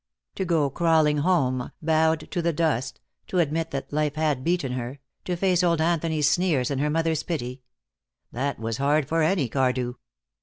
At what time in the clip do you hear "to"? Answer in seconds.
0.33-0.45, 2.31-2.41, 3.27-3.37, 5.25-5.35